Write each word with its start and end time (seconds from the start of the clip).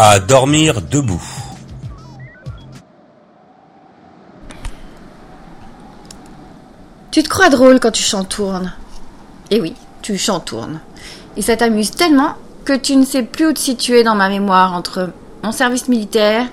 à 0.00 0.20
dormir 0.20 0.80
debout. 0.80 1.20
Tu 7.10 7.24
te 7.24 7.28
crois 7.28 7.48
drôle 7.48 7.80
quand 7.80 7.90
tu 7.90 8.04
chantournes. 8.04 8.72
Et 9.50 9.60
oui, 9.60 9.74
tu 10.00 10.16
chantournes. 10.16 10.78
Et 11.36 11.42
ça 11.42 11.56
t'amuse 11.56 11.90
tellement 11.90 12.34
que 12.64 12.74
tu 12.74 12.94
ne 12.94 13.04
sais 13.04 13.24
plus 13.24 13.48
où 13.48 13.52
te 13.52 13.58
situer 13.58 14.04
dans 14.04 14.14
ma 14.14 14.28
mémoire 14.28 14.72
entre 14.72 15.10
mon 15.42 15.50
service 15.50 15.88
militaire 15.88 16.46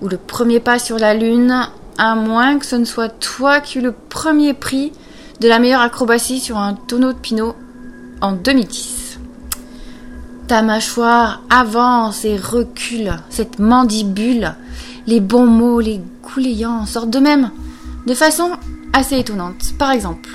ou 0.00 0.08
le 0.08 0.16
premier 0.16 0.58
pas 0.58 0.80
sur 0.80 0.98
la 0.98 1.14
lune, 1.14 1.68
à 1.98 2.16
moins 2.16 2.58
que 2.58 2.66
ce 2.66 2.74
ne 2.74 2.84
soit 2.84 3.10
toi 3.10 3.60
qui 3.60 3.78
eus 3.78 3.82
le 3.82 3.92
premier 3.92 4.54
prix 4.54 4.92
de 5.38 5.46
la 5.46 5.60
meilleure 5.60 5.82
acrobatie 5.82 6.40
sur 6.40 6.58
un 6.58 6.74
tonneau 6.74 7.12
de 7.12 7.18
pinot 7.18 7.54
en 8.20 8.32
2010. 8.32 9.01
Ta 10.48 10.62
mâchoire 10.62 11.42
avance 11.48 12.24
et 12.24 12.36
recule, 12.36 13.12
cette 13.30 13.58
mandibule, 13.58 14.54
les 15.06 15.20
bons 15.20 15.46
mots, 15.46 15.80
les 15.80 16.00
goulayants 16.22 16.84
sortent 16.84 17.10
de 17.10 17.20
même, 17.20 17.50
de 18.06 18.14
façon 18.14 18.50
assez 18.92 19.18
étonnante. 19.18 19.72
Par 19.78 19.92
exemple, 19.92 20.28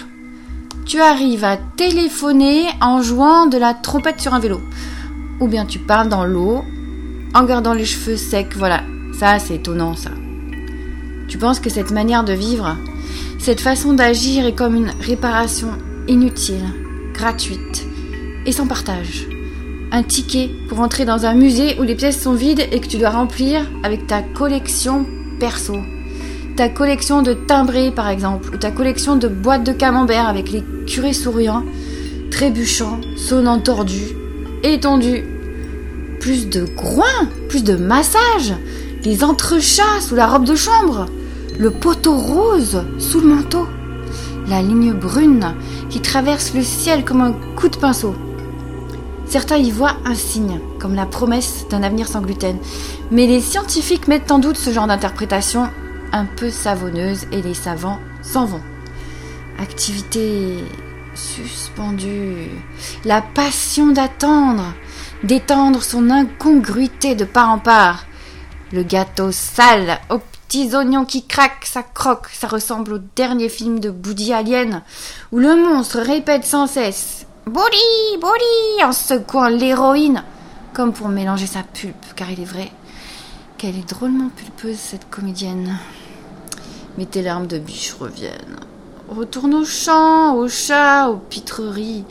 tu 0.85 1.01
arrives 1.01 1.43
à 1.43 1.57
téléphoner 1.57 2.63
en 2.81 3.01
jouant 3.01 3.45
de 3.47 3.57
la 3.57 3.73
trompette 3.73 4.21
sur 4.21 4.33
un 4.33 4.39
vélo. 4.39 4.61
Ou 5.39 5.47
bien 5.47 5.65
tu 5.65 5.79
parles 5.79 6.09
dans 6.09 6.25
l'eau 6.25 6.63
en 7.35 7.43
gardant 7.43 7.73
les 7.73 7.85
cheveux 7.85 8.17
secs. 8.17 8.55
Voilà, 8.55 8.81
ça 9.19 9.37
c'est 9.39 9.55
étonnant 9.55 9.95
ça. 9.95 10.11
Tu 11.27 11.37
penses 11.37 11.59
que 11.59 11.69
cette 11.69 11.91
manière 11.91 12.23
de 12.23 12.33
vivre, 12.33 12.77
cette 13.37 13.59
façon 13.59 13.93
d'agir 13.93 14.45
est 14.45 14.55
comme 14.55 14.75
une 14.75 14.91
réparation 15.01 15.69
inutile, 16.07 16.63
gratuite 17.13 17.85
et 18.45 18.53
sans 18.53 18.65
partage. 18.65 19.27
Un 19.91 20.03
ticket 20.03 20.49
pour 20.69 20.79
entrer 20.79 21.05
dans 21.05 21.25
un 21.25 21.33
musée 21.33 21.77
où 21.79 21.83
les 21.83 21.95
pièces 21.95 22.21
sont 22.21 22.33
vides 22.33 22.67
et 22.71 22.79
que 22.79 22.87
tu 22.87 22.97
dois 22.97 23.09
remplir 23.09 23.65
avec 23.83 24.07
ta 24.07 24.21
collection 24.21 25.05
perso 25.39 25.75
ta 26.57 26.69
collection 26.69 27.21
de 27.21 27.33
timbrés 27.33 27.91
par 27.91 28.09
exemple, 28.09 28.49
ou 28.53 28.57
ta 28.57 28.71
collection 28.71 29.15
de 29.15 29.27
boîtes 29.27 29.63
de 29.63 29.71
camembert 29.71 30.27
avec 30.27 30.51
les 30.51 30.63
curés 30.87 31.13
souriants, 31.13 31.63
trébuchants, 32.31 32.99
sonnant 33.15 33.59
tordus, 33.59 34.15
étendus. 34.63 35.23
Plus 36.19 36.49
de 36.49 36.65
groins, 36.65 37.29
plus 37.47 37.63
de 37.63 37.75
massages, 37.75 38.55
les 39.03 39.23
entrechats 39.23 40.01
sous 40.01 40.15
la 40.15 40.25
robe 40.25 40.45
de 40.45 40.55
chambre, 40.55 41.05
le 41.59 41.69
poteau 41.69 42.17
rose 42.17 42.83
sous 42.97 43.21
le 43.21 43.27
manteau, 43.27 43.67
la 44.49 44.63
ligne 44.63 44.93
brune 44.93 45.53
qui 45.91 46.01
traverse 46.01 46.55
le 46.55 46.63
ciel 46.63 47.05
comme 47.05 47.21
un 47.21 47.33
coup 47.55 47.69
de 47.69 47.77
pinceau. 47.77 48.15
Certains 49.29 49.57
y 49.57 49.71
voient 49.71 49.97
un 50.05 50.15
signe, 50.15 50.59
comme 50.79 50.95
la 50.95 51.05
promesse 51.05 51.67
d'un 51.69 51.83
avenir 51.83 52.07
sans 52.07 52.21
gluten. 52.21 52.57
Mais 53.11 53.27
les 53.27 53.41
scientifiques 53.41 54.07
mettent 54.07 54.31
en 54.31 54.39
doute 54.39 54.57
ce 54.57 54.71
genre 54.71 54.87
d'interprétation 54.87 55.69
un 56.13 56.25
peu 56.25 56.49
savonneuse 56.49 57.25
et 57.33 57.41
les 57.41 57.53
savants 57.53 57.99
s'en 58.21 58.45
vont. 58.45 58.61
Activité 59.59 60.63
suspendue. 61.13 62.49
La 63.03 63.21
passion 63.21 63.87
d'attendre, 63.87 64.73
d'étendre 65.23 65.83
son 65.83 66.09
incongruité 66.09 67.15
de 67.15 67.25
part 67.25 67.49
en 67.49 67.59
part. 67.59 68.05
Le 68.71 68.83
gâteau 68.83 69.31
sale, 69.31 69.99
aux 70.09 70.19
petits 70.19 70.73
oignons 70.73 71.05
qui 71.05 71.25
craquent, 71.25 71.65
ça 71.65 71.83
croque, 71.83 72.29
ça 72.31 72.47
ressemble 72.47 72.93
au 72.93 72.99
dernier 73.15 73.49
film 73.49 73.79
de 73.79 73.89
Woody 73.89 74.31
Alien, 74.31 74.83
où 75.33 75.39
le 75.39 75.55
monstre 75.55 75.99
répète 75.99 76.45
sans 76.45 76.67
cesse 76.67 77.26
Body, 77.47 78.17
body 78.19 78.83
en 78.83 78.91
secouant 78.91 79.47
l'héroïne, 79.47 80.21
comme 80.73 80.91
pour 80.91 81.07
mélanger 81.07 81.47
sa 81.47 81.63
pulpe, 81.63 82.05
car 82.13 82.29
il 82.29 82.41
est 82.41 82.45
vrai 82.45 82.69
qu'elle 83.57 83.77
est 83.77 83.89
drôlement 83.89 84.27
pulpeuse, 84.35 84.75
cette 84.75 85.09
comédienne. 85.09 85.77
Mais 86.97 87.05
tes 87.05 87.21
larmes 87.21 87.47
de 87.47 87.57
biche 87.57 87.93
reviennent. 87.93 88.59
Retourne 89.07 89.53
au 89.53 89.63
champ, 89.63 90.35
au 90.35 90.49
chat, 90.49 91.07
aux 91.07 91.15
pitreries. 91.15 92.03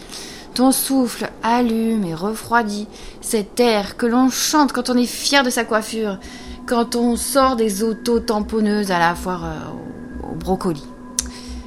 Ton 0.55 0.73
souffle 0.73 1.31
allume 1.43 2.05
et 2.05 2.15
refroidit 2.15 2.89
cet 3.21 3.61
air 3.61 3.99
que 3.99 4.07
l'on 4.07 4.31
chante 4.31 4.73
quand 4.73 4.89
on 4.89 4.97
est 4.97 5.05
fier 5.05 5.43
de 5.43 5.51
sa 5.51 5.65
coiffure, 5.65 6.19
quand 6.65 6.97
on 6.97 7.15
sort 7.17 7.57
des 7.57 7.83
autos 7.83 8.21
tamponneuses 8.21 8.91
à 8.91 8.99
la 8.99 9.15
foire 9.15 9.45
euh, 9.45 10.31
au 10.33 10.35
brocoli. 10.35 10.83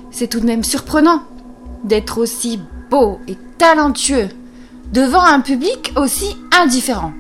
C'est 0.09 0.28
tout 0.28 0.40
de 0.40 0.47
même 0.47 0.63
surprenant 0.63 1.22
d'être 1.84 2.19
aussi 2.19 2.59
beau 2.90 3.19
et 3.28 3.38
talentueux 3.57 4.29
devant 4.91 5.23
un 5.23 5.41
public 5.41 5.94
aussi 5.95 6.35
indifférent. 6.51 7.13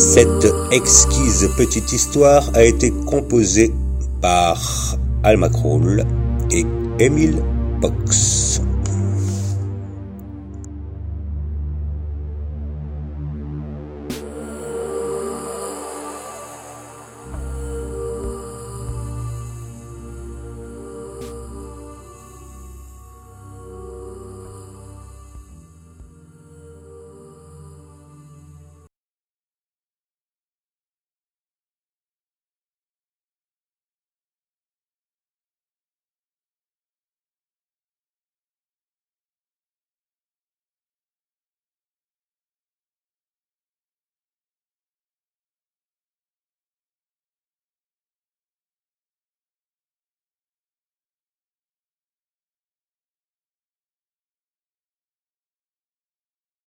Cette 0.00 0.48
exquise 0.72 1.46
petite 1.58 1.92
histoire 1.92 2.50
a 2.54 2.64
été 2.64 2.90
composée 2.90 3.70
par 4.22 4.58
Alma 5.22 5.50
Kroll 5.50 6.06
et 6.50 6.64
Emile 6.98 7.44
Box. 7.82 8.49